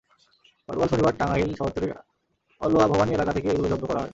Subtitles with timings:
[0.69, 1.93] গতকাল শনিবার টাঙ্গাইল শহরতলির
[2.61, 4.09] অলোয়া ভবানী এলাকা থেকে এগুলো জব্দ করা হয়।